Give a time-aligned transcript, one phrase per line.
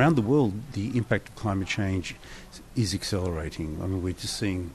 [0.00, 2.16] around the world, the impact of climate change
[2.74, 3.78] is accelerating.
[3.82, 4.74] I mean, we're just seeing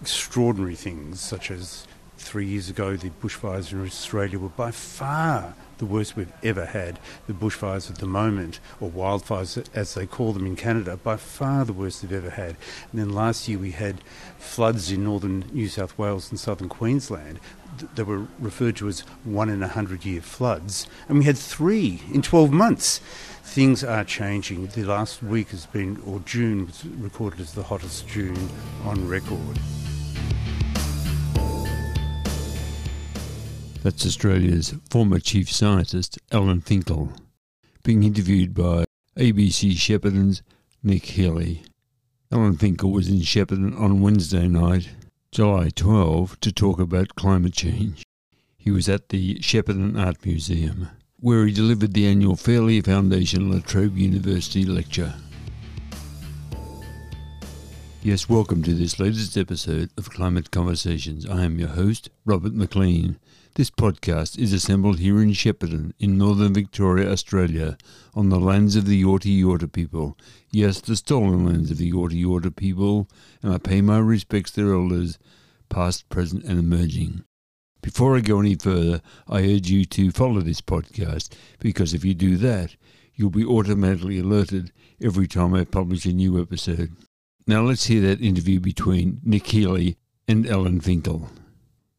[0.00, 1.86] extraordinary things, such as
[2.18, 6.98] three years ago, the bushfires in Australia were by far the worst we've ever had.
[7.28, 11.64] The bushfires at the moment, or wildfires as they call them in Canada, by far
[11.64, 12.56] the worst they've ever had.
[12.90, 14.00] And then last year we had
[14.38, 17.38] floods in northern New South Wales and southern Queensland
[17.94, 22.02] that were referred to as one in a hundred year floods, and we had three
[22.12, 23.00] in 12 months.
[23.44, 24.66] Things are changing.
[24.66, 28.48] The last week has been, or June was recorded as the hottest June
[28.84, 29.58] on record.
[33.84, 37.12] That's Australia's former chief scientist, Alan Finkel,
[37.84, 38.86] being interviewed by
[39.16, 40.42] ABC Shepparton's
[40.82, 41.62] Nic Healey.
[42.32, 44.88] Alan Finkel was in Shepparton on Wednesday night,
[45.30, 48.02] July 12, to talk about climate change.
[48.56, 50.88] He was at the Shepparton Art Museum,
[51.24, 55.14] where he delivered the annual Fairley Foundation La Trobe University lecture.
[58.02, 61.24] Yes, welcome to this latest episode of Climate Conversations.
[61.24, 63.18] I am your host, Robert McLean.
[63.54, 67.78] This podcast is assembled here in Shepparton, in northern Victoria, Australia,
[68.14, 70.18] on the lands of the Yorta Yorta people.
[70.50, 73.08] Yes, the stolen lands of the Yorta Yorta people,
[73.42, 75.18] and I pay my respects to their elders,
[75.70, 77.24] past, present, and emerging.
[77.84, 81.28] Before I go any further, I urge you to follow this podcast,
[81.58, 82.76] because if you do that,
[83.14, 84.72] you'll be automatically alerted
[85.02, 86.96] every time I publish a new episode.
[87.46, 91.28] Now let's hear that interview between Nic Healey and Alan Finkel.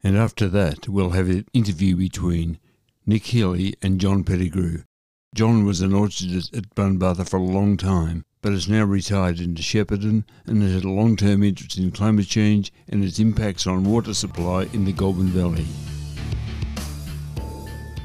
[0.03, 2.57] And after that, we'll have an interview between
[3.05, 4.85] Nic Healey and John Pettigrew.
[5.35, 9.63] John was an orchardist at Bunbartha for a long time, but has now retired into
[9.63, 13.85] Shepparton and has had a long term interest in climate change and its impacts on
[13.85, 15.65] water supply in the Goulburn Valley.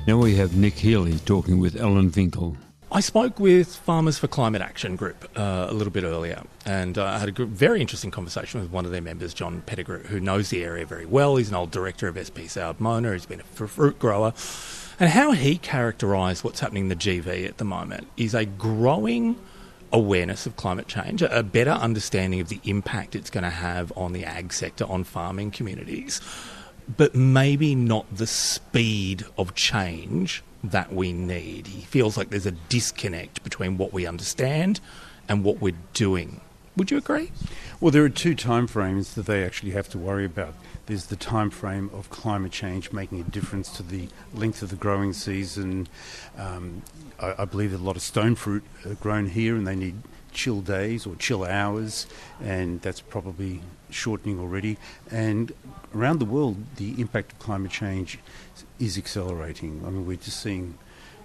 [0.07, 2.57] Now we have Nic Healey talking with Alan Finkel.
[2.91, 7.05] I spoke with Farmers for Climate Action Group uh, a little bit earlier, and uh,
[7.05, 10.49] I had a very interesting conversation with one of their members, John Pettigrew, who knows
[10.49, 11.37] the area very well.
[11.37, 14.33] He's an old director of SPC Ardmona, he's been a fruit grower.
[14.99, 19.37] And how he characterised what's happening in the GV at the moment is a growing
[19.93, 24.13] awareness of climate change, a better understanding of the impact it's going to have on
[24.13, 26.21] the ag sector, on farming communities,
[26.97, 31.67] but maybe not the speed of change that we need.
[31.67, 34.81] He feels like there's a disconnect between what we understand
[35.29, 36.41] and what we're doing.
[36.77, 37.31] Would you agree?
[37.81, 40.55] Well, there are two time frames that they actually have to worry about.
[40.87, 44.77] There's the time frame of climate change making a difference to the length of the
[44.77, 45.89] growing season.
[46.37, 46.83] Um,
[47.21, 50.03] I, I, believe that a lot of stone fruit are grown here, and they need
[50.33, 52.07] chill days or chill hours,
[52.41, 53.61] and that's probably
[53.91, 54.79] shortening already.
[55.11, 55.53] And
[55.95, 58.19] around the world, the impact of climate change
[58.79, 59.83] is accelerating.
[59.87, 60.79] I mean, we're just seeing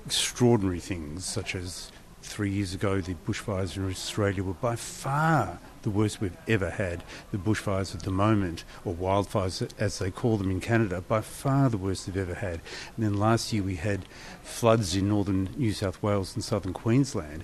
[0.05, 1.91] extraordinary things, such as
[2.25, 7.03] three years ago, the bushfires in Australia were by far the worst we've ever had.
[7.31, 11.69] The bushfires at the moment, or wildfires as they call them in Canada, by far
[11.69, 12.61] the worst they've ever had.
[12.95, 14.05] And then last year we had
[14.41, 17.43] floods in northern New South Wales and southern Queensland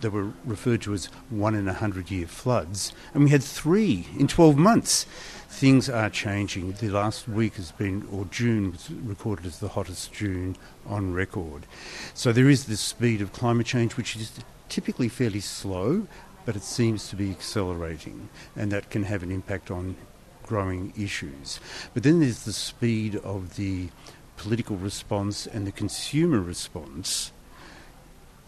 [0.00, 4.06] that were referred to as one in a hundred year floods, and we had three
[4.18, 5.06] in 12 months.
[5.48, 6.72] Things are changing.
[6.72, 11.66] The last week has been, or June was recorded as the hottest June on record.
[12.14, 14.32] So there is this speed of climate change, which is
[14.68, 16.06] typically fairly slow,
[16.44, 19.96] but it seems to be accelerating, and that can have an impact on
[20.42, 21.58] growing issues.
[21.94, 23.88] But then there's the speed of the
[24.36, 27.32] political response and the consumer response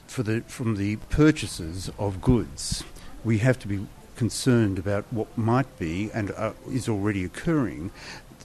[0.07, 2.85] for the, from the purchases of goods.
[3.25, 3.87] We have to be
[4.19, 7.93] concerned about what might be and uh, is already occurring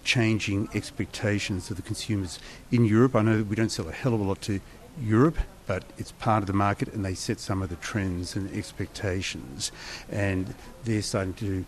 [0.03, 2.37] changing expectations of the consumers
[2.71, 3.15] in Europe.
[3.15, 4.59] I know we don't sell a hell of a lot to
[5.01, 8.53] Europe, but it's part of the market and they set some of the trends and
[8.55, 9.71] expectations.
[10.11, 10.53] And
[10.83, 11.65] they're starting to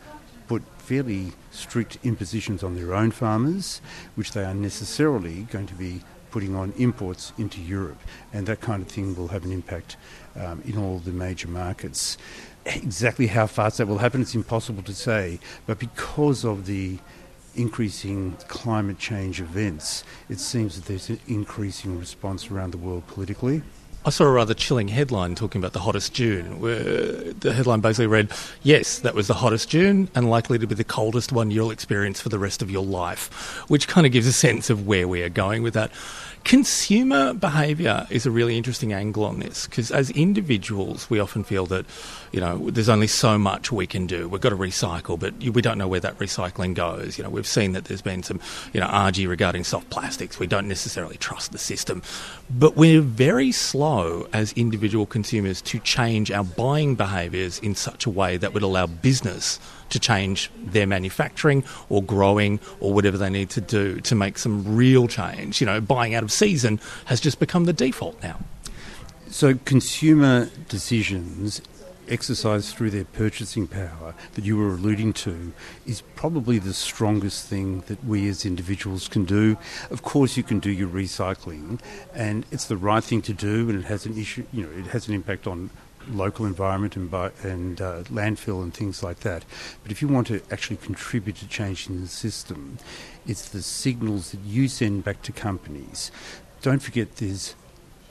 [0.47, 3.81] put fairly strict impositions on their own farmers,
[4.13, 6.01] which they are necessarily going to be
[6.35, 7.97] putting on imports into Europe,
[8.33, 9.95] and that kind of thing will have an impact
[10.35, 12.17] um, in all the major markets.
[12.65, 16.99] Exactly how fast that will happen, it's impossible to say, but because of the
[17.55, 23.61] increasing climate change events, it seems that there's an increasing response around the world politically.
[24.07, 28.05] I saw a rather chilling headline talking about the hottest June, where the headline basically
[28.05, 28.31] read,
[28.61, 32.21] Yes, that was the hottest June and likely to be the coldest one you'll experience
[32.21, 35.23] for the rest of your life, which kind of gives a sense of where we
[35.23, 35.89] are going with that.
[36.45, 41.65] Consumer behaviour is a really interesting angle on this because as individuals, we often feel
[41.65, 41.87] that,
[42.31, 44.29] you know, there's only so much we can do.
[44.29, 47.17] We've got to recycle, but we don't know where that recycling goes.
[47.17, 48.39] You know, we've seen that there's been some,
[48.73, 50.37] you know, argy regarding soft plastics.
[50.37, 52.03] We don't necessarily trust the system,
[52.47, 58.11] but we're very slow as individual consumers to change our buying behaviours in such a
[58.11, 63.51] way that would allow business to change their manufacturing or growing or whatever they need
[63.51, 65.61] to do to make some real change?
[65.61, 68.39] You know, buying out of season has just become the default now.
[69.29, 71.61] So, consumer decisions
[72.07, 75.53] exercised through their purchasing power that you were alluding to
[75.85, 79.57] is probably the strongest thing that we as individuals can do.
[79.89, 81.79] Of course, you can do your recycling,
[82.13, 84.45] and it's the right thing to do, and it has an issue.
[84.53, 85.69] You know, it has an impact on
[86.09, 87.13] local environment and,
[87.43, 89.45] and uh, landfill and things like that.
[89.83, 92.77] But if you want to actually contribute to changing the system,
[93.27, 96.11] it's the signals that you send back to companies.
[96.61, 97.55] Don't forget, there's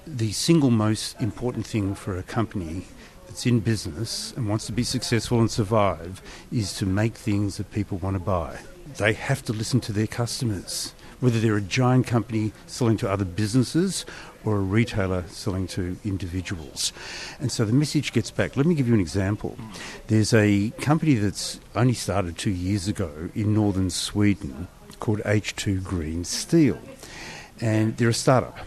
[0.06, 2.86] the single most important thing for a company
[3.26, 6.20] that's in business and wants to be successful and survive
[6.52, 8.58] is to make things that people want to buy.
[8.96, 13.24] They have to listen to their customers, whether they're a giant company selling to other
[13.24, 14.04] businesses
[14.44, 16.92] or a retailer selling to individuals.
[17.40, 18.56] And so the message gets back.
[18.56, 19.56] Let me give you an example.
[20.08, 24.68] There's a company that's only started two years ago in northern Sweden
[25.00, 26.78] called H2 Green Steel.
[27.60, 28.58] And they're a startup.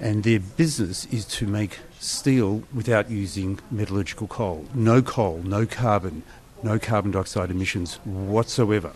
[0.00, 4.66] And their business is to make steel without using metallurgical coal.
[4.74, 6.22] No coal, no carbon,
[6.62, 8.92] no carbon dioxide emissions whatsoever.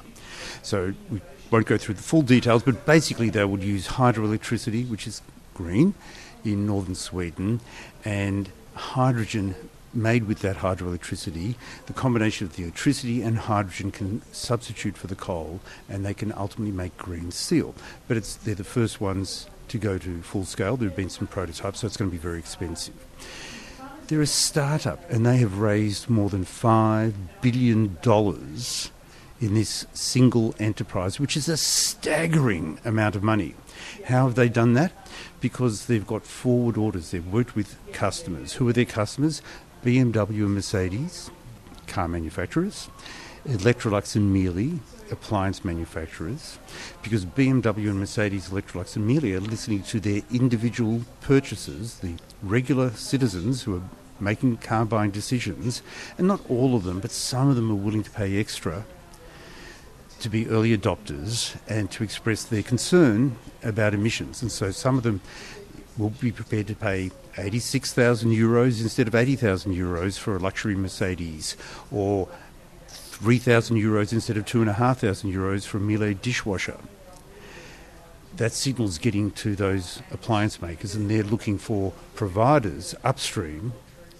[0.63, 1.21] So we
[1.51, 5.23] won't go through the full details, but basically they would use hydroelectricity, which is
[5.55, 5.95] green,
[6.45, 7.61] in northern Sweden,
[8.05, 9.55] and hydrogen
[9.95, 11.55] made with that hydroelectricity.
[11.87, 16.33] The combination of the electricity and hydrogen can substitute for the coal, and they can
[16.33, 17.75] ultimately make green steel.
[18.09, 20.77] But it's, they're the first ones to go to full scale.
[20.77, 22.95] There have been some prototypes, so it's going to be very expensive.
[24.09, 27.99] They're a startup, and they have raised more than $5 billion
[29.41, 33.55] in this single enterprise, which is a staggering amount of money.
[34.07, 34.93] How have they done that?
[35.43, 37.11] Because they've got forward orders.
[37.11, 38.55] They've worked with customers.
[38.55, 39.43] Who are their customers?
[39.85, 41.31] BMW and Mercedes,
[41.89, 42.89] car manufacturers,
[43.47, 44.79] Electrolux and Miele,
[45.11, 46.61] appliance manufacturers,
[47.03, 52.91] because BMW and Mercedes, Electrolux and Miele are listening to their individual purchasers, the regular
[52.91, 53.83] citizens who are
[54.21, 55.83] making car buying decisions,
[56.17, 58.85] and not all of them, but some of them are willing to pay extra
[60.23, 64.43] to be early adopters and to express their concern about emissions.
[64.43, 65.21] And so some of them
[65.99, 71.57] will be prepared to pay 86,000 euros instead of 80,000 euros for a luxury Mercedes,
[71.91, 72.29] or
[72.89, 76.79] 3,000 euros instead of 2,500 euros for a Miele dishwasher.
[78.37, 83.75] That signal's getting to those appliance makers, and they're looking for providers upstream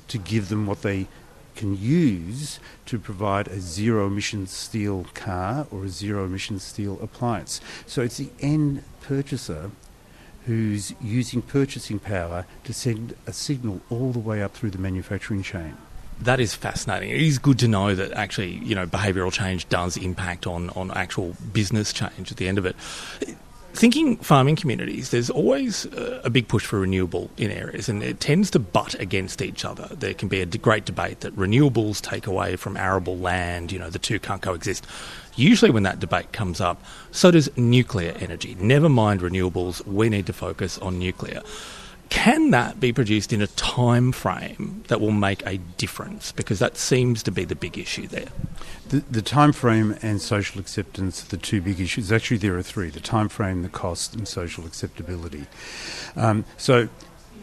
[0.09, 1.07] to give them what they
[1.55, 7.61] can use to provide a zero emission steel car or a zero emission steel appliance.
[7.87, 9.71] So it's the end purchaser
[10.47, 15.43] who's using purchasing power to send a signal all the way up through the manufacturing
[15.43, 15.77] chain.
[16.21, 17.11] That is fascinating.
[17.11, 20.91] It is good to know that actually, you know, behavioural change does impact on, on
[20.93, 22.77] actual business change at the end of it
[23.73, 28.21] thinking farming communities, there's always uh, a big push for renewable in areas, and it
[28.21, 29.89] tends to butt against each other.
[29.95, 33.91] There can be a great debate that renewables take away from arable land, you know,
[33.91, 34.87] the two can't coexist.
[35.35, 38.57] Usually, when that debate comes up, so does nuclear energy.
[38.59, 41.43] Never mind renewables, we need to focus on nuclear.
[42.13, 46.31] Can that be produced in a time frame that will make a difference?
[46.31, 48.29] Because that seems to be the big issue there.
[48.91, 52.13] The, the time frame and social acceptance are the two big issues.
[52.13, 55.47] Actually, there are three: the time frame, the cost, and social acceptability.
[56.15, 56.91] Um, so,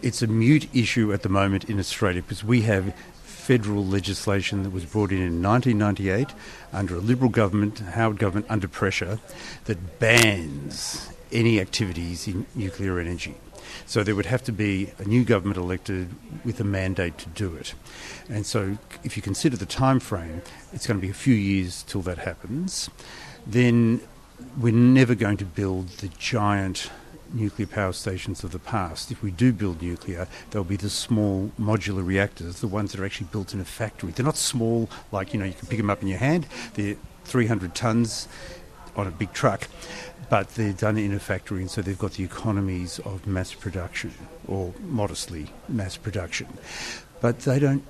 [0.03, 2.93] it's a mute issue at the moment in Australia because we have
[3.23, 6.27] federal legislation that was brought in in 1998
[6.71, 9.17] under a Liberal government, Howard government, under pressure,
[9.65, 13.35] that bans any activities in nuclear energy.
[13.85, 16.09] So there would have to be a new government elected
[16.43, 17.73] with a mandate to do it.
[18.29, 20.41] And so if you consider the time frame,
[20.73, 22.89] it's going to be a few years till that happens.
[23.45, 24.01] Then
[24.59, 26.89] we're never going to build the giant
[27.33, 29.11] nuclear power stations of the past.
[29.11, 33.05] If we do build nuclear, they'll be the small modular reactors, the ones that are
[33.05, 34.11] actually built in a factory.
[34.11, 36.47] They're not small, like, you know, you can pick them up in your hand.
[36.73, 36.95] They're
[37.25, 38.27] 300 tons
[38.95, 39.67] on a big truck
[40.29, 44.13] but they're done in a factory, and so they've got the economies of mass production
[44.47, 46.47] or modestly mass production.
[47.19, 47.83] But they don't.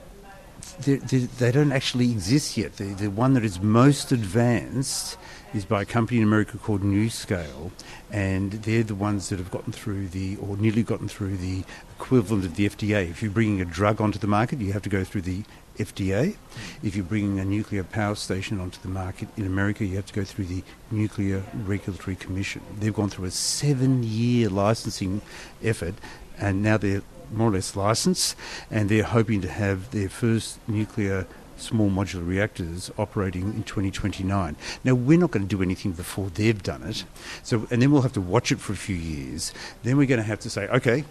[0.81, 2.77] They, they don't actually exist yet.
[2.77, 5.17] The, the one that is most advanced
[5.53, 7.71] is by a company in America called NuScale,
[8.11, 11.63] and they're the ones that have gotten through the, or nearly gotten through the
[11.97, 13.09] equivalent of the FDA.
[13.09, 15.43] If you're bringing a drug onto the market, you have to go through the
[15.79, 16.35] FDA.
[16.83, 20.13] If you're bringing a nuclear power station onto the market in America, you have to
[20.13, 22.61] go through the Nuclear Regulatory Commission.
[22.79, 25.21] They've gone through a seven year licensing
[25.63, 25.95] effort
[26.39, 28.35] and now they're more or less licensed,
[28.71, 34.55] and they're hoping to have their first nuclear small modular reactors operating in 2029.
[34.83, 37.03] Now we're not going to do anything before they've done it,
[37.43, 39.53] so and then we'll have to watch it for a few years.
[39.83, 41.03] Then we're going to have to say, okay,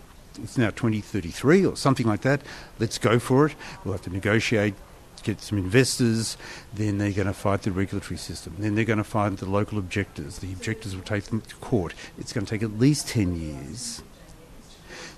[0.42, 2.42] it's now 2033 or something like that.
[2.78, 3.54] Let's go for it.
[3.84, 4.74] We'll have to negotiate,
[5.22, 6.36] get some investors,
[6.74, 8.54] then they're going to fight the regulatory system.
[8.58, 10.38] Then they're going to find the local objectors.
[10.38, 11.94] The objectors will take them to court.
[12.18, 14.02] It's going to take at least 10 years.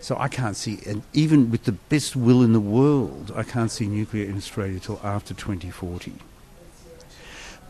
[0.00, 3.70] So I can't see, and even with the best will in the world, I can't
[3.70, 6.14] see nuclear in Australia till after 2040.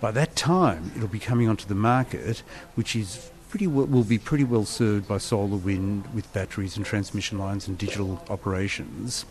[0.01, 2.43] By that time, it'll be coming onto the market,
[2.75, 6.87] which is pretty well, will be pretty well served by solar, wind, with batteries and
[6.87, 9.27] transmission lines and digital operations.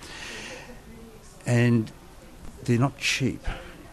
[1.45, 1.91] And
[2.63, 3.43] they're not cheap.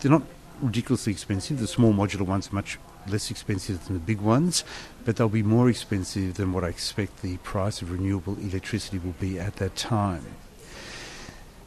[0.00, 0.24] They're not
[0.60, 1.60] ridiculously expensive.
[1.60, 2.78] The small modular ones are much
[3.08, 4.64] less expensive than the big ones,
[5.04, 9.14] but they'll be more expensive than what I expect the price of renewable electricity will
[9.20, 10.24] be at that time.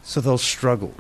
[0.04, 0.94] So they'll struggle.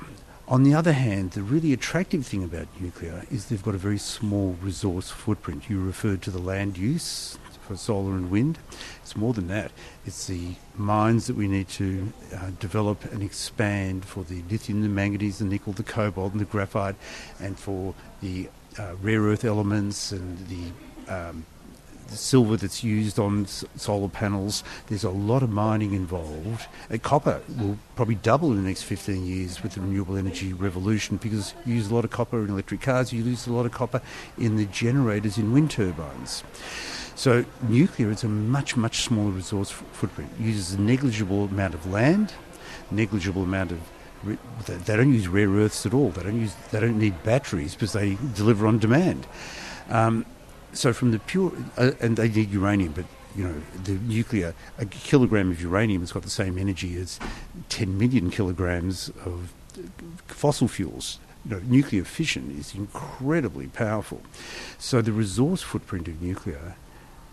[0.47, 3.97] On the other hand, the really attractive thing about nuclear is they've got a very
[3.97, 5.69] small resource footprint.
[5.69, 7.37] You referred to the land use
[7.69, 8.57] for solar and wind.
[9.03, 9.71] It's more than that.
[10.03, 14.89] It's the mines that we need to uh, develop and expand for the lithium, the
[14.89, 16.95] manganese, the nickel, the cobalt, and the graphite,
[17.39, 18.49] and for the
[18.79, 21.45] uh, rare earth elements and the, um,
[22.07, 24.63] the silver that's used on s- solar panels.
[24.87, 26.65] There's a lot of mining involved.
[26.91, 31.17] Uh, copper will probably double in the next 15 years with the renewable energy revolution
[31.17, 33.71] because you use a lot of copper in electric cars, you use a lot of
[33.71, 34.01] copper
[34.39, 36.43] in the generators in wind turbines.
[37.19, 40.31] So nuclear is a much, much smaller resource footprint.
[40.39, 42.31] It uses a negligible amount of land,
[42.91, 43.79] negligible amount of
[44.65, 46.11] they, don't use rare earths at all.
[46.11, 49.27] They don't use they don't need batteries because they deliver on demand.
[49.89, 50.25] Um,
[50.71, 54.85] so from the pure uh, and they need uranium, but you know the nuclear a
[54.85, 57.19] kilogram of uranium has got the same energy as
[57.67, 59.53] 10 million kilograms of
[60.27, 61.19] fossil fuels.
[61.43, 64.21] You know, nuclear fission is incredibly powerful.
[64.77, 66.75] So the resource footprint of nuclear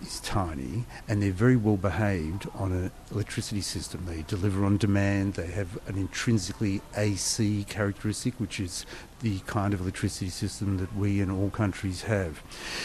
[0.03, 4.05] is tiny and they're very well behaved on an electricity system.
[4.07, 8.85] They deliver on demand, they have an intrinsically AC characteristic, which is
[9.21, 12.43] the kind of electricity system that we in all countries have.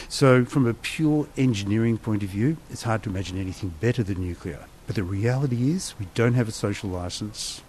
[0.08, 4.22] So, from a pure engineering point of view, it's hard to imagine anything better than
[4.22, 4.66] nuclear.
[4.88, 7.62] But the reality is, we don't have a social license.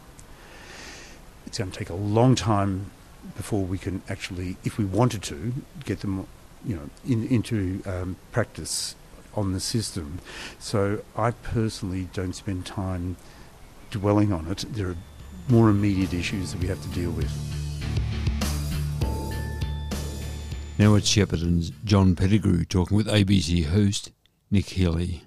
[1.46, 2.90] It's going to take a long time
[3.36, 5.52] before we can actually, if we wanted to,
[5.84, 6.26] get them
[6.64, 8.94] you know, in, into um, practice
[9.34, 10.20] on the system.
[10.58, 13.16] So I personally don't spend time
[13.90, 14.64] dwelling on it.
[14.70, 14.96] There are
[15.48, 17.30] more immediate issues that we have to deal with.
[20.78, 24.10] Now at Shepparton's John Pettigrew talking with ABC host
[24.50, 25.22] Nic Healey.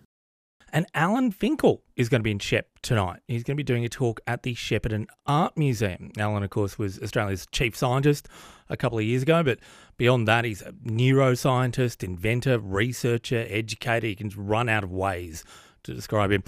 [0.76, 3.22] And Alan Finkel is going to be in Shep tonight.
[3.30, 6.12] He's going to be doing a talk at the Shepparton Art Museum.
[6.18, 8.28] Alan, of course, was Australia's chief scientist
[8.68, 9.60] a couple of years ago, but
[9.96, 14.08] beyond that, he's a neuroscientist, inventor, researcher, educator.
[14.08, 15.46] You can run out of ways
[15.84, 16.44] to describe him.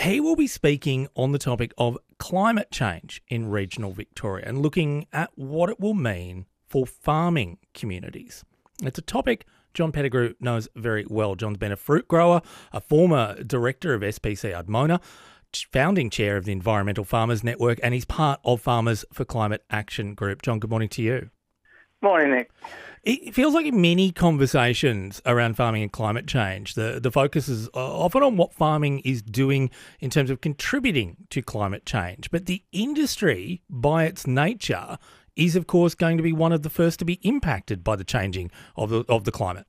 [0.00, 5.08] He will be speaking on the topic of climate change in regional Victoria and looking
[5.12, 8.44] at what it will mean for farming communities.
[8.80, 9.44] It's a topic
[9.74, 11.34] John Pettigrew knows very well.
[11.34, 15.00] John's been a fruit grower, a former director of SPC Ardmona,
[15.70, 20.14] founding chair of the Environmental Farmers Network, and he's part of Farmers for Climate Action
[20.14, 20.42] Group.
[20.42, 21.30] John, good morning to you.
[22.00, 22.50] Morning, Nick.
[23.04, 27.68] It feels like in many conversations around farming and climate change, the, the focus is
[27.68, 32.30] uh, often on what farming is doing in terms of contributing to climate change.
[32.30, 34.98] But the industry, by its nature,
[35.36, 38.04] is of course going to be one of the first to be impacted by the
[38.04, 39.66] changing of the, of the climate.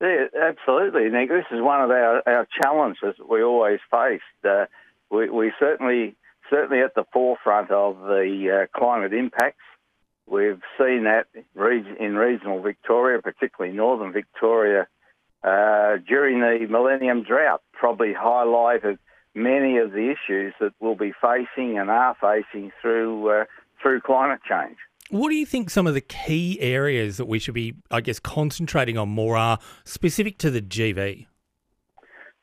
[0.00, 1.28] Yeah, absolutely, Nick.
[1.28, 4.22] This is one of our, our challenges that we always faced.
[4.44, 4.66] Uh,
[5.10, 6.16] we, we certainly
[6.50, 9.62] certainly at the forefront of the uh, climate impacts.
[10.26, 14.88] We've seen that in regional Victoria, particularly northern Victoria,
[15.42, 18.98] uh, during the Millennium Drought, probably highlighted
[19.34, 23.44] many of the issues that we'll be facing and are facing through uh,
[23.84, 24.76] through climate change.
[25.10, 28.18] What do you think some of the key areas that we should be, I guess,
[28.18, 31.26] concentrating on more are specific to the GV?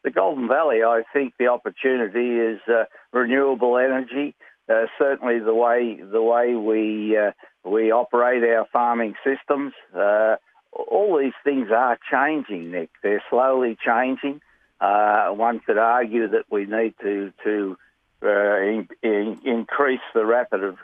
[0.04, 4.36] The Goulburn Valley, I think the opportunity is uh, renewable energy.
[4.70, 7.32] Uh, certainly, the way the way we uh,
[7.70, 10.36] we operate our farming systems, uh,
[10.72, 12.72] all these things are changing.
[12.72, 14.40] Nick, they're slowly changing.
[14.80, 17.78] Uh, one could argue that we need to to
[18.24, 20.78] uh, in, in, increase the rapid of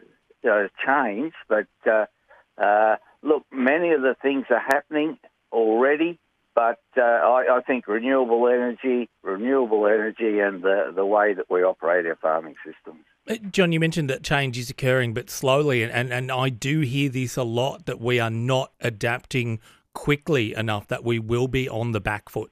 [0.43, 2.05] uh, change, but uh,
[2.57, 5.17] uh, look, many of the things are happening
[5.51, 6.19] already,
[6.55, 11.63] but uh, I, I, think renewable energy, renewable energy, and the, the way that we
[11.63, 13.03] operate our farming systems.
[13.29, 17.09] Uh, John, you mentioned that change is occurring, but slowly, and, and I do hear
[17.09, 19.59] this a lot that we are not adapting
[19.93, 22.51] quickly enough, that we will be on the back foot.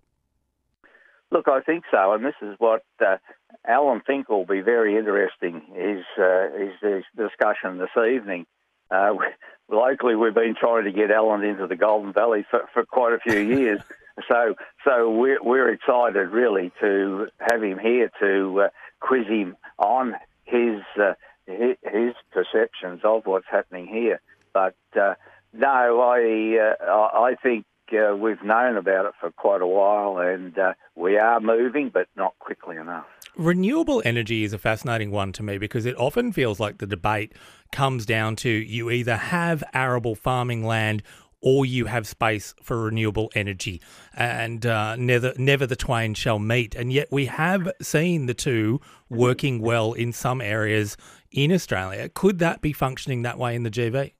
[1.31, 3.17] Look, I think so, and this is what uh,
[3.67, 5.61] Alan think will be very interesting.
[5.73, 8.45] His, uh, his, his discussion this evening.
[8.91, 9.13] Uh,
[9.69, 13.19] locally, we've been trying to get Alan into the Goulburn Valley for, for quite a
[13.19, 13.81] few years.
[14.27, 18.69] so, so we're, we're excited really to have him here to uh,
[18.99, 21.13] quiz him on his, uh,
[21.47, 24.21] his, his perceptions of what's happening here.
[24.53, 25.15] But uh,
[25.57, 30.57] no, I uh, I think uh, we've known about it for quite a while, and
[30.57, 33.05] uh, we are moving, but not quickly enough.
[33.37, 37.33] Renewable energy is a fascinating one to me because it often feels like the debate
[37.71, 41.03] comes down to you either have arable farming land
[41.41, 43.81] or you have space for renewable energy,
[44.15, 46.73] and uh, never never the twain shall meet.
[46.73, 50.97] And yet we have seen the two working well in some areas
[51.29, 52.09] in Australia.
[52.09, 54.13] Could that be functioning that way in the GV?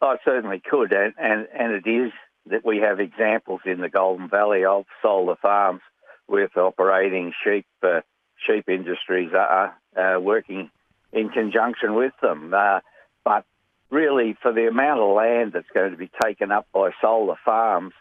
[0.00, 2.10] Oh, it certainly could, and, and, and it is
[2.46, 5.82] that we have examples in the Goulburn Valley of solar farms
[6.28, 8.00] with operating sheep uh,
[8.46, 10.70] sheep industries are uh, working
[11.12, 12.52] in conjunction with them.
[12.54, 12.80] Uh,
[13.24, 13.44] but
[13.90, 17.92] really, for the amount of land that's going to be taken up by solar farms,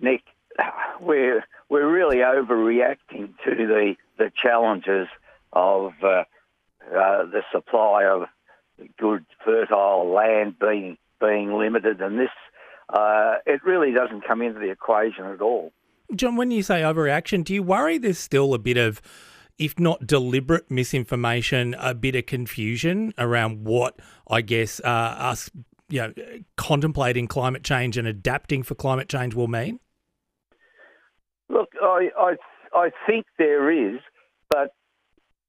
[0.00, 0.22] Nick,
[1.00, 5.08] we're we're really overreacting to the the challenges
[5.52, 6.24] of uh,
[6.94, 8.28] uh, the supply of
[8.98, 12.30] good fertile land being being limited, and this
[12.88, 15.72] uh, it really doesn't come into the equation at all.
[16.14, 19.02] John, when you say overreaction, do you worry there's still a bit of,
[19.58, 24.00] if not deliberate misinformation, a bit of confusion around what
[24.30, 25.50] I guess uh, us,
[25.88, 26.12] you know,
[26.56, 29.80] contemplating climate change and adapting for climate change will mean?
[31.50, 32.36] Look, I I,
[32.74, 34.00] I think there is,
[34.48, 34.72] but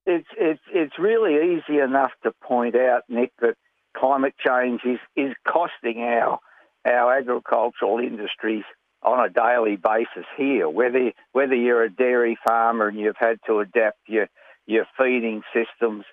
[0.06, 3.56] it's it's it's really easy enough to point out, Nick, that
[3.95, 6.39] climate change is, is costing our
[6.86, 8.63] our agricultural industries
[9.01, 10.69] on a daily basis here.
[10.69, 14.27] Whether whether you're a dairy farmer and you've had to adapt your
[14.65, 16.05] your feeding systems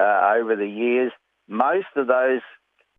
[0.00, 1.12] uh, over the years,
[1.48, 2.42] most of those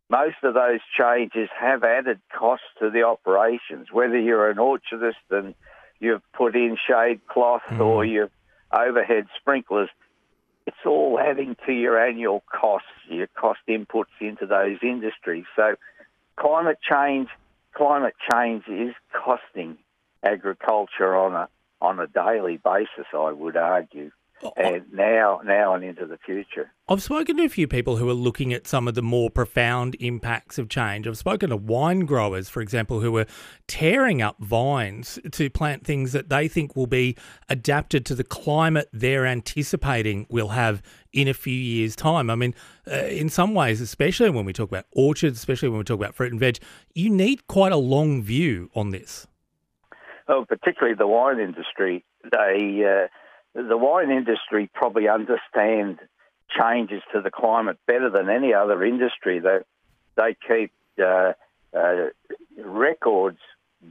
[0.09, 3.87] most of those changes have added costs to the operations.
[3.91, 5.53] Whether you're an orchardist and
[5.99, 7.79] you've put in shade cloth mm.
[7.79, 8.29] or your
[8.73, 9.89] overhead sprinklers,
[10.65, 15.45] it's all adding to your annual costs, your cost inputs into those industries.
[15.55, 15.75] So
[16.37, 17.27] climate change,
[17.75, 19.77] climate change is costing
[20.23, 21.49] agriculture on a
[21.81, 23.07] on a daily basis.
[23.13, 24.11] I would argue.
[24.41, 24.61] Oh, oh.
[24.61, 26.71] and now now and into the future.
[26.87, 29.95] I've spoken to a few people who are looking at some of the more profound
[29.99, 31.07] impacts of change.
[31.07, 33.25] I've spoken to wine growers, for example, who are
[33.67, 37.17] tearing up vines to plant things that they think will be
[37.49, 42.29] adapted to the climate they're anticipating we'll have in a few years' time.
[42.29, 42.55] I mean,
[42.89, 46.15] uh, in some ways, especially when we talk about orchards, especially when we talk about
[46.15, 46.59] fruit and veg,
[46.93, 49.27] you need quite a long view on this.
[50.29, 52.05] Oh, particularly the wine industry.
[52.31, 53.07] They uh,
[53.53, 55.99] the wine industry probably understand
[56.49, 59.39] changes to the climate better than any other industry.
[59.39, 59.59] They
[60.15, 61.33] they keep uh,
[61.75, 62.09] uh,
[62.57, 63.39] records,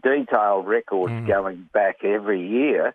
[0.02, 1.26] detailed records mm.
[1.26, 2.94] going back every year,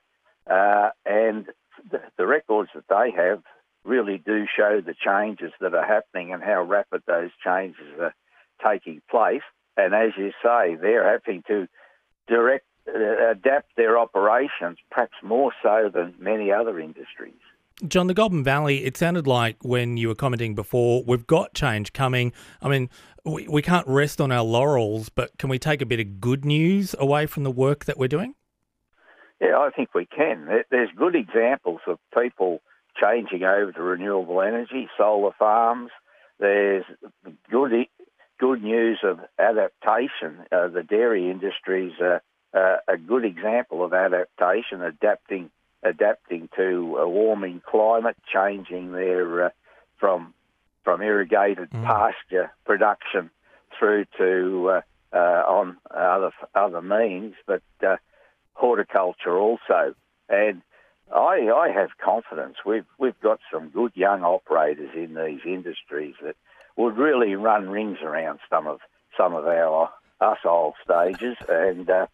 [0.49, 1.47] uh, and
[1.89, 3.41] the, the, records that they have
[3.83, 8.13] really do show the changes that are happening and how rapid those changes are
[8.63, 9.41] taking place.
[9.75, 11.67] And as you say, they're having to
[12.27, 17.33] direct adapt their operations, perhaps more so than many other industries.
[17.87, 21.91] John, the Goulburn Valley, it sounded like when you were commenting before, we've got change
[21.91, 22.31] coming.
[22.61, 22.89] I mean,
[23.25, 26.45] we, we can't rest on our laurels, but can we take a bit of good
[26.45, 28.35] news away from the work that we're doing?
[29.41, 30.47] Yeah, I think we can.
[30.69, 32.61] There's good examples of people
[33.01, 35.89] changing over to renewable energy, solar farms.
[36.39, 36.85] There's
[37.49, 37.71] good
[38.39, 40.45] good news of adaptation.
[40.51, 42.19] Uh, the dairy industries uh,
[42.53, 45.49] uh, a good example of adaptation, adapting
[45.83, 49.49] adapting to a warming climate, changing their uh,
[49.97, 50.33] from
[50.83, 51.83] from irrigated mm.
[51.85, 53.29] pasture production
[53.77, 54.81] through to uh,
[55.15, 57.97] uh, on other other means, but uh,
[58.53, 59.95] horticulture also.
[60.29, 60.61] And
[61.13, 62.57] I, I have confidence.
[62.65, 66.35] We've we've got some good young operators in these industries that
[66.75, 68.79] would really run rings around some of
[69.17, 69.89] some of our
[70.21, 72.07] us old stages and uh,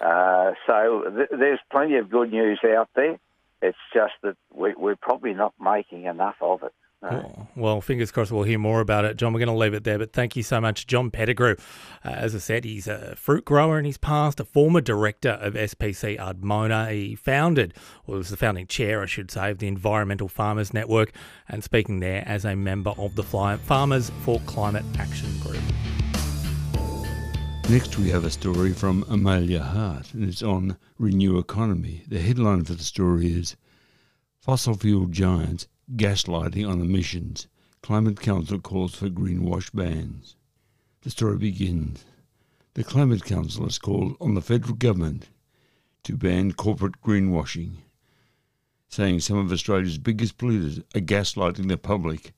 [0.00, 3.18] uh, so th- there's plenty of good news out there.
[3.60, 6.72] It's just that we, are probably not making enough of it.
[7.04, 9.16] Oh, Well, fingers crossed we'll hear more about it.
[9.16, 11.56] John, we're going to leave it there, but thank you so much, John Pettigrew.
[12.04, 15.54] Uh, as I said, he's a fruit grower in his past, a former director of
[15.54, 16.92] SPC Ardmona.
[16.92, 17.74] He founded,
[18.06, 21.12] or was the founding chair, I should say, of the Environmental Farmers Network,
[21.48, 25.62] and speaking there as a member of the Farmers for Climate Action Group.
[27.68, 32.02] Next, we have a story from Amelia Hart, and it's on Renew Economy.
[32.06, 33.56] The headline for the story is
[34.40, 37.46] Fossil Fuel Giants Gaslighting on Emissions.
[37.82, 40.36] Climate Council calls for greenwash bans.
[41.02, 42.04] The story begins.
[42.74, 45.30] The Climate Council has called on the federal government
[46.04, 47.76] to ban corporate greenwashing,
[48.88, 52.34] saying some of Australia's biggest polluters are gaslighting the public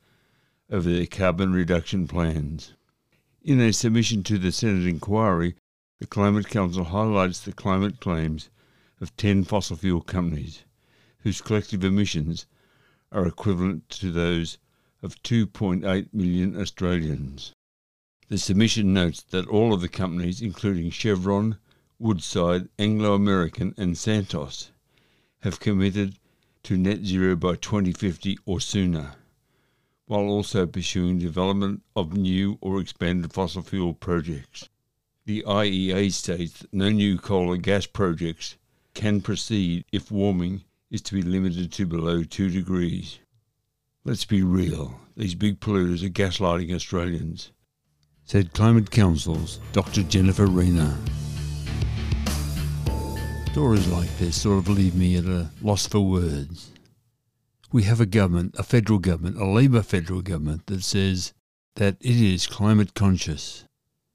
[0.71, 2.75] over their carbon reduction plans.
[3.47, 5.55] In a submission to the Senate inquiry,
[6.01, 8.49] the Climate Council highlights the climate claims
[9.03, 10.65] of 10 fossil fuel companies,
[11.19, 12.47] whose collective emissions
[13.13, 14.57] are equivalent to those
[15.03, 17.53] of 2.8 million Australians.
[18.29, 21.59] The submission notes that all of the companies, including Chevron,
[21.99, 24.71] Woodside, Anglo American, and Santos,
[25.41, 26.19] have committed
[26.63, 29.17] to net zero by 2050 or sooner
[30.07, 34.69] while also pursuing development of new or expanded fossil fuel projects.
[35.25, 38.57] The IEA states that no new coal or gas projects
[38.93, 43.19] can proceed if warming is to be limited to below 2 degrees.
[44.05, 47.53] Let's be real, these big polluters are gaslighting Australians,
[48.25, 50.03] said Climate Council's Dr.
[50.03, 50.95] Jennifer Rayner.
[53.53, 56.74] Stories like this sort of leave me at a loss for words
[57.75, 61.35] we have a government, a federal government, a Labor federal government that says
[61.75, 63.65] that it is climate conscious,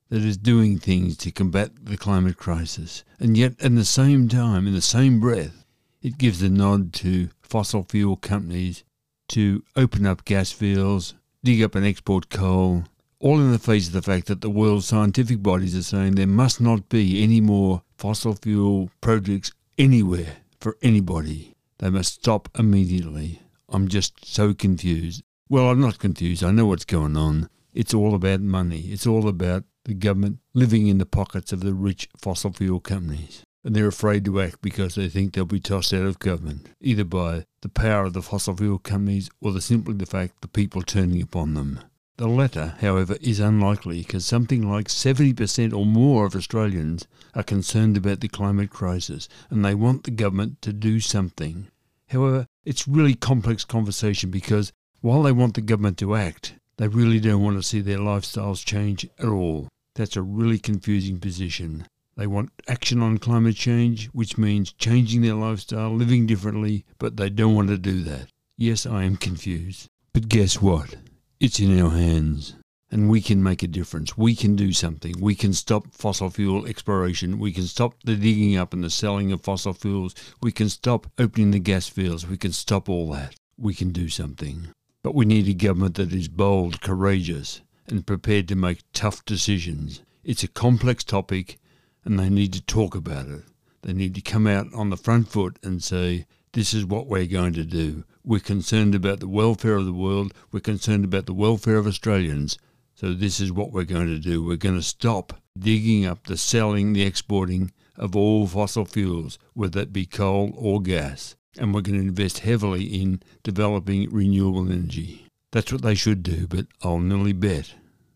[0.08, 3.04] that is doing things to combat the climate crisis.
[3.20, 5.66] And yet, at the same time, in the same breath,
[6.02, 8.86] it gives a nod to fossil fuel companies
[9.28, 12.86] to open up gas fields, dig up and export coal,
[13.20, 16.28] all in the face of the fact that the world's scientific bodies are saying there
[16.28, 21.56] must not be any more fossil fuel projects anywhere for anybody.
[21.80, 23.42] They must stop immediately.
[23.72, 25.24] I'm just so confused.
[25.50, 26.44] Well, I'm not confused.
[26.44, 27.50] I know what's going on.
[27.74, 28.82] It's all about money.
[28.82, 33.44] It's all about the government living in the pockets of the rich fossil fuel companies.
[33.64, 37.04] And they're afraid to act because they think they'll be tossed out of government, either
[37.04, 40.82] by the power of the fossil fuel companies or the simply the fact the people
[40.82, 41.80] turning upon them.
[42.18, 47.96] The latter, however, is unlikely because something like 70% or more of Australians are concerned
[47.96, 51.68] about the climate crisis and they want the government to do something.
[52.10, 57.20] However, it's really complex conversation because while they want the government to act, they really
[57.20, 59.68] don't want to see their lifestyles change at all.
[59.96, 61.86] That's a really confusing position.
[62.16, 67.30] They want action on climate change, which means changing their lifestyle, living differently, but they
[67.30, 68.28] don't want to do that.
[68.58, 69.88] Yes, I am confused.
[70.14, 70.96] But guess what?
[71.40, 72.56] It's in our hands
[72.92, 74.18] and we can make a difference.
[74.18, 75.16] We can do something.
[75.20, 77.40] We can stop fossil fuel exploration.
[77.40, 80.16] We can stop the digging up and the selling of fossil fuels.
[80.42, 82.28] We can stop opening the gas fields.
[82.28, 83.36] We can stop all that.
[83.58, 84.70] We can do something.
[85.04, 90.02] But we need a government that is bold, courageous, and prepared to make tough decisions.
[90.24, 91.60] It's a complex topic,
[92.04, 93.44] and they need to talk about it.
[93.84, 97.28] They need to come out on the front foot and say, this is what we're
[97.28, 98.04] going to do.
[98.24, 100.34] We're concerned about the welfare of the world.
[100.52, 102.58] We're concerned about the welfare of Australians
[103.00, 104.44] so this is what we're going to do.
[104.44, 109.80] We're going to stop digging up the selling, the exporting of all fossil fuels, whether
[109.80, 111.38] it be coal or gas.
[111.58, 115.28] And we're going to invest heavily in developing renewable energy.
[115.54, 117.74] That's what they should do, but I'll nearly bet.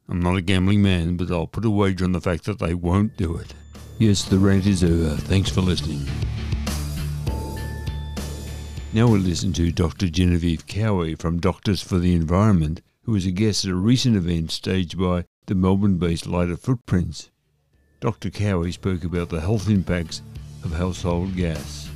[0.09, 2.73] I'm not a gambling man, but I'll put a wager on the fact that they
[2.73, 3.53] won't do it.
[3.99, 5.15] Yes, the rant is over.
[5.15, 6.05] Thanks for listening.
[8.91, 10.09] Now we'll listen to Dr.
[10.09, 14.51] Genevieve Cowie from Doctors for the Environment who was a guest at a recent event
[14.51, 17.29] staged by the Melbourne based Lighter Footprints.
[17.99, 18.29] Dr.
[18.29, 20.21] Cowie spoke about the health impacts
[20.63, 21.89] of household gas.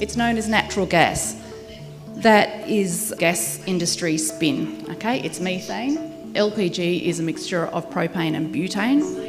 [0.00, 1.40] It's known as natural gas.
[2.16, 5.20] That is gas industry spin, okay?
[5.20, 6.32] It's methane.
[6.34, 9.25] LPG is a mixture of propane and butane.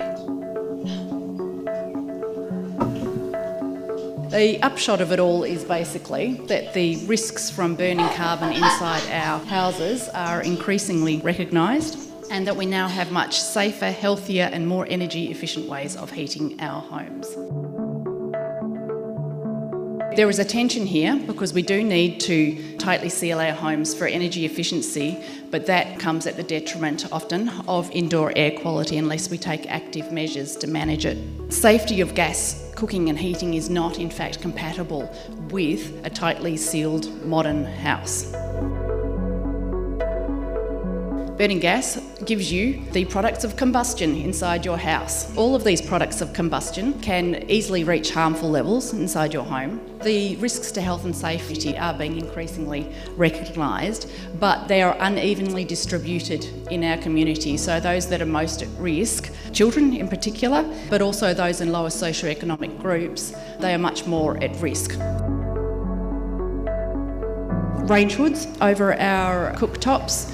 [4.38, 9.44] The upshot of it all is basically that the risks from burning carbon inside our
[9.46, 11.98] houses are increasingly recognised
[12.30, 16.62] and that we now have much safer, healthier, and more energy efficient ways of heating
[16.62, 17.77] our homes.
[20.18, 24.08] There is a tension here because we do need to tightly seal our homes for
[24.08, 29.38] energy efficiency, but that comes at the detriment often of indoor air quality unless we
[29.38, 31.20] take active measures to manage it.
[31.54, 35.08] Safety of gas cooking and heating is not, in fact, compatible
[35.52, 38.34] with a tightly sealed modern house.
[41.38, 45.36] Burning gas gives you the products of combustion inside your house.
[45.38, 49.80] All of these products of combustion can easily reach harmful levels inside your home.
[50.02, 56.44] The risks to health and safety are being increasingly recognised, but they are unevenly distributed
[56.72, 57.56] in our community.
[57.56, 61.90] So, those that are most at risk, children in particular, but also those in lower
[61.90, 64.98] socioeconomic groups, they are much more at risk
[67.88, 70.30] range hoods over our cooktops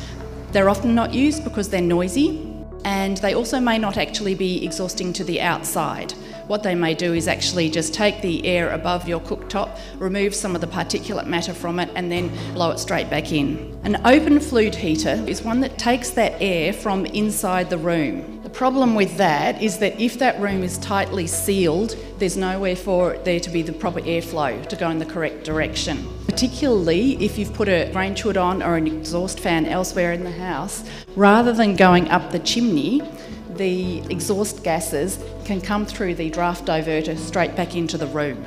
[0.53, 2.49] they're often not used because they're noisy
[2.85, 6.11] and they also may not actually be exhausting to the outside.
[6.47, 10.53] What they may do is actually just take the air above your cooktop, remove some
[10.53, 13.79] of the particulate matter from it, and then blow it straight back in.
[13.83, 18.41] An open flue heater is one that takes that air from inside the room.
[18.43, 23.17] The problem with that is that if that room is tightly sealed, there's nowhere for
[23.19, 27.53] there to be the proper airflow to go in the correct direction particularly if you've
[27.53, 30.83] put a range hood on or an exhaust fan elsewhere in the house,
[31.15, 33.03] rather than going up the chimney,
[33.51, 38.43] the exhaust gases can come through the draft diverter straight back into the room.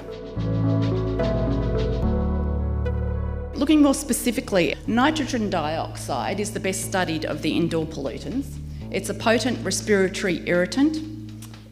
[3.54, 8.48] Looking more specifically, nitrogen dioxide is the best studied of the indoor pollutants.
[8.90, 10.98] It's a potent respiratory irritant.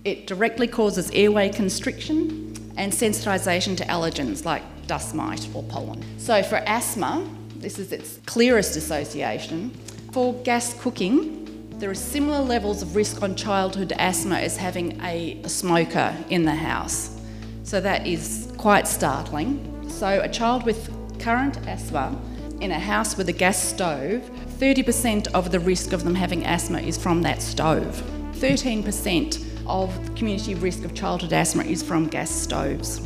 [0.05, 6.05] It directly causes airway constriction and sensitisation to allergens like dust mite or pollen.
[6.19, 9.71] So for asthma, this is its clearest association.
[10.13, 11.45] For gas cooking,
[11.79, 16.45] there are similar levels of risk on childhood asthma as having a, a smoker in
[16.45, 17.21] the house.
[17.65, 19.89] So that is quite startling.
[19.89, 22.21] So a child with current asthma
[22.61, 24.23] in a house with a gas stove,
[24.59, 28.03] 30% of the risk of them having asthma is from that stove.
[28.35, 33.01] 13% of community risk of childhood asthma is from gas stoves.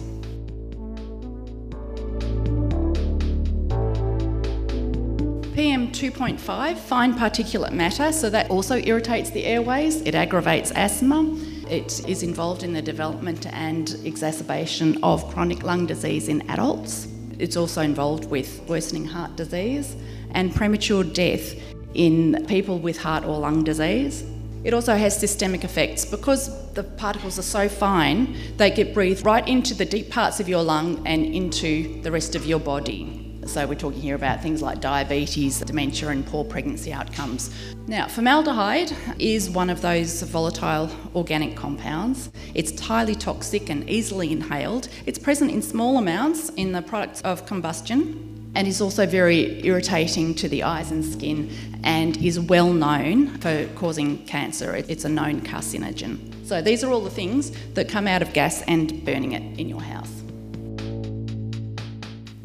[5.59, 11.37] PM 2.5, fine particulate matter, so that also irritates the airways, it aggravates asthma.
[11.68, 17.09] It is involved in the development and exacerbation of chronic lung disease in adults.
[17.40, 19.97] It's also involved with worsening heart disease
[20.31, 21.57] and premature death
[21.92, 24.25] in people with heart or lung disease.
[24.62, 29.47] It also has systemic effects because the particles are so fine, they get breathed right
[29.49, 33.28] into the deep parts of your lung and into the rest of your body.
[33.48, 37.50] So we're talking here about things like diabetes, dementia, and poor pregnancy outcomes.
[37.87, 42.30] Now, formaldehyde is one of those volatile organic compounds.
[42.54, 44.90] It's highly toxic and easily inhaled.
[45.06, 50.34] It's present in small amounts in the products of combustion and is also very irritating
[50.34, 51.50] to the eyes and skin
[51.84, 54.76] and is well known for causing cancer.
[54.88, 56.46] It's a known carcinogen.
[56.46, 59.70] So these are all the things that come out of gas and burning it in
[59.70, 60.18] your house.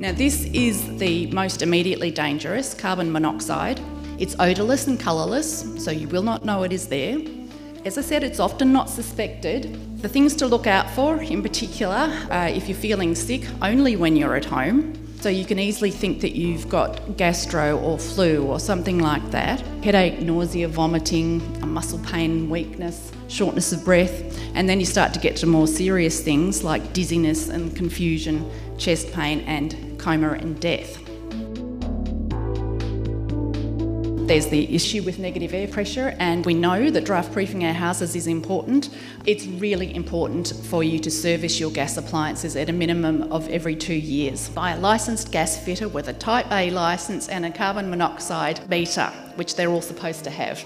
[0.03, 3.79] Now, this is the most immediately dangerous carbon monoxide.
[4.19, 7.19] It's odourless and colourless, so you will not know it is there.
[7.85, 10.01] As I said, it's often not suspected.
[10.01, 14.17] The things to look out for, in particular, uh, if you're feeling sick, only when
[14.17, 14.93] you're at home.
[15.21, 19.61] So you can easily think that you've got gastro or flu or something like that.
[19.85, 25.37] Headache, nausea, vomiting, muscle pain, weakness, shortness of breath, and then you start to get
[25.37, 30.99] to more serious things like dizziness and confusion, chest pain, and coma and death.
[34.27, 38.15] There's the issue with negative air pressure, and we know that draft proofing our houses
[38.15, 38.89] is important.
[39.25, 43.75] It's really important for you to service your gas appliances at a minimum of every
[43.75, 47.89] two years by a licensed gas fitter with a Type A licence and a carbon
[47.89, 50.59] monoxide meter, which they're all supposed to have.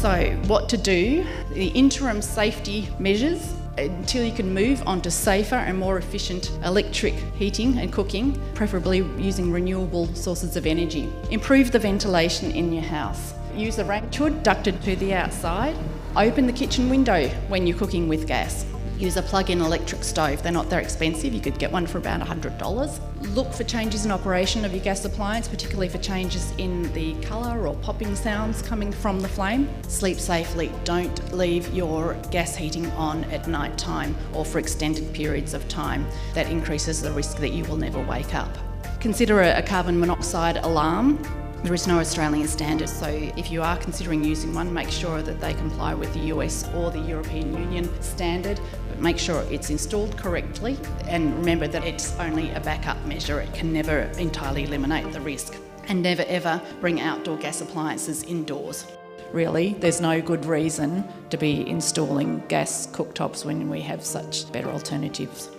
[0.00, 1.26] So, what to do?
[1.54, 7.14] The interim safety measures until you can move on to safer and more efficient electric
[7.36, 11.12] heating and cooking, preferably using renewable sources of energy.
[11.30, 13.34] Improve the ventilation in your house.
[13.54, 15.76] Use a range hood ducted to the outside.
[16.14, 18.64] Open the kitchen window when you're cooking with gas
[18.98, 20.42] use a plug-in electric stove.
[20.42, 21.32] They're not that expensive.
[21.34, 23.34] You could get one for about $100.
[23.34, 27.66] Look for changes in operation of your gas appliance, particularly for changes in the colour
[27.66, 29.68] or popping sounds coming from the flame.
[29.88, 30.72] Sleep safely.
[30.84, 36.06] Don't leave your gas heating on at night time or for extended periods of time.
[36.34, 38.56] That increases the risk that you will never wake up.
[39.00, 41.22] Consider a carbon monoxide alarm
[41.66, 45.40] there is no Australian standard, so if you are considering using one, make sure that
[45.40, 48.60] they comply with the US or the European Union standard,
[48.98, 53.40] make sure it's installed correctly and remember that it's only a backup measure.
[53.40, 55.56] It can never entirely eliminate the risk.
[55.88, 58.86] And never ever bring outdoor gas appliances indoors.
[59.32, 64.68] Really, there's no good reason to be installing gas cooktops when we have such better
[64.68, 65.50] alternatives.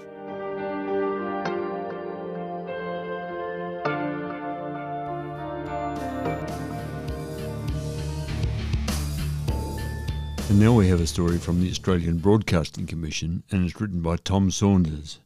[10.49, 14.15] And now we have a story from the Australian Broadcasting Commission and it's written by
[14.15, 15.19] Tom Saunders.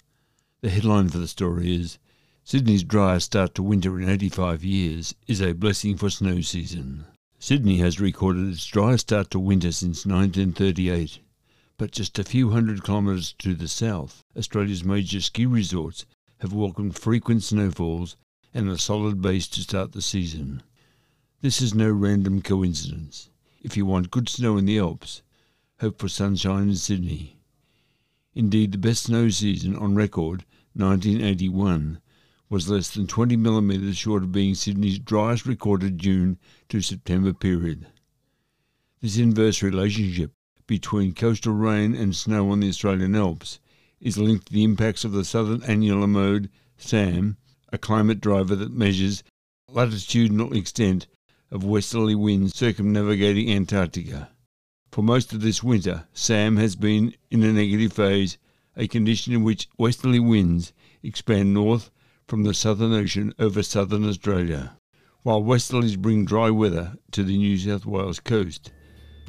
[0.61, 1.99] The headline for the story is
[2.43, 7.05] Sydney's driest start to winter in 85 years is a blessing for snow season.
[7.37, 11.19] Sydney has recorded its driest start to winter since 1938,
[11.77, 16.03] but just a few hundred kilometres to the south, Australia's major ski resorts
[16.39, 18.17] have welcomed frequent snowfalls
[18.55, 20.63] and a solid base to start the season.
[21.41, 23.29] This is no random coincidence.
[23.63, 25.21] If you want good snow in the Alps,
[25.81, 27.37] hope for sunshine in Sydney.
[28.33, 32.01] Indeed, the best snow season on record, 1981,
[32.49, 37.85] was less than 20 millimetres short of being Sydney's driest recorded June to September period.
[38.99, 40.33] This inverse relationship
[40.65, 43.59] between coastal rain and snow on the Australian Alps
[43.99, 47.37] is linked to the impacts of the Southern Annular Mode, SAM,
[47.71, 49.21] a climate driver that measures
[49.67, 51.05] latitudinal extent
[51.51, 54.29] of westerly winds circumnavigating Antarctica.
[54.91, 58.37] For most of this winter, SAM has been in a negative phase,
[58.75, 61.91] a condition in which westerly winds expand north
[62.27, 64.77] from the Southern Ocean over southern Australia.
[65.23, 68.71] While westerlies bring dry weather to the New South Wales coast,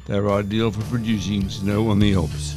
[0.05, 2.55] they are ideal for producing snow on the Alps.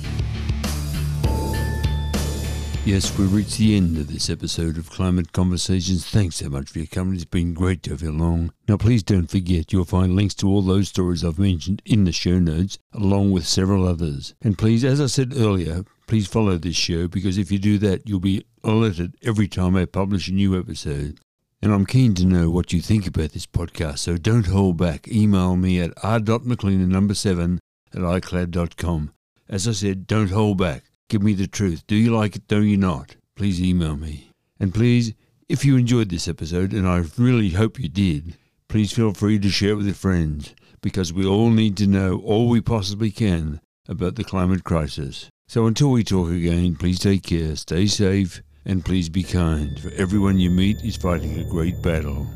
[2.87, 6.07] Yes, we've reached the end of this episode of Climate Conversations.
[6.07, 7.16] Thanks so much for your company.
[7.16, 8.53] It's been great to have you along.
[8.68, 12.12] Now, please don't forget you'll find links to all those stories I've mentioned in the
[12.12, 14.37] show notes, along with several others.
[14.40, 18.09] And please, as I said earlier, please follow this show because if you do that,
[18.09, 21.18] you'll be alerted every time I publish a new episode.
[21.61, 25.09] And I'm keen to know what you think about this podcast, so don't hold back.
[25.09, 27.59] Email me at r.mclean, number 7
[27.92, 29.12] at icloud.com.
[29.49, 30.85] As I said, don't hold back.
[31.08, 31.86] Give me the truth.
[31.86, 32.48] Do you like it?
[32.48, 33.16] Do you not?
[33.36, 34.30] Please email me.
[34.58, 35.14] And please,
[35.48, 38.36] if you enjoyed this episode, and I really hope you did,
[38.68, 42.20] please feel free to share it with your friends because we all need to know
[42.24, 45.28] all we possibly can about the climate crisis.
[45.46, 49.92] So until we talk again, please take care, stay safe, and please be kind, for
[49.92, 52.26] everyone you meet is fighting a great battle.